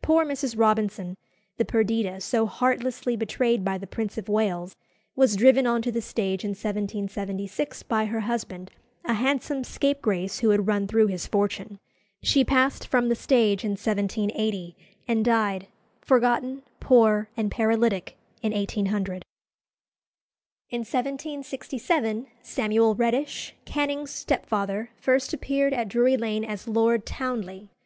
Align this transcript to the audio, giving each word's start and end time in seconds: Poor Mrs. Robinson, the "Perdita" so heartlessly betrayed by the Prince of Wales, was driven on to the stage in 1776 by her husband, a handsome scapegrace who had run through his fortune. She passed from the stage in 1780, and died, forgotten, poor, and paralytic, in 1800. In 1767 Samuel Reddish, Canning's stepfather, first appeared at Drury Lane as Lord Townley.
Poor 0.00 0.24
Mrs. 0.24 0.58
Robinson, 0.58 1.18
the 1.58 1.64
"Perdita" 1.66 2.22
so 2.22 2.46
heartlessly 2.46 3.16
betrayed 3.16 3.62
by 3.66 3.76
the 3.76 3.86
Prince 3.86 4.16
of 4.16 4.26
Wales, 4.26 4.74
was 5.14 5.36
driven 5.36 5.66
on 5.66 5.82
to 5.82 5.92
the 5.92 6.00
stage 6.00 6.42
in 6.42 6.52
1776 6.52 7.82
by 7.82 8.06
her 8.06 8.20
husband, 8.20 8.70
a 9.04 9.12
handsome 9.12 9.62
scapegrace 9.62 10.38
who 10.38 10.48
had 10.48 10.66
run 10.66 10.86
through 10.86 11.08
his 11.08 11.26
fortune. 11.26 11.78
She 12.22 12.44
passed 12.46 12.86
from 12.86 13.10
the 13.10 13.14
stage 13.14 13.62
in 13.62 13.72
1780, 13.72 14.74
and 15.06 15.22
died, 15.22 15.68
forgotten, 16.00 16.62
poor, 16.80 17.28
and 17.36 17.50
paralytic, 17.50 18.16
in 18.40 18.54
1800. 18.54 19.22
In 20.70 20.78
1767 20.80 22.26
Samuel 22.42 22.94
Reddish, 22.94 23.54
Canning's 23.66 24.12
stepfather, 24.12 24.92
first 24.98 25.34
appeared 25.34 25.74
at 25.74 25.88
Drury 25.88 26.16
Lane 26.16 26.42
as 26.46 26.66
Lord 26.68 27.04
Townley. 27.04 27.68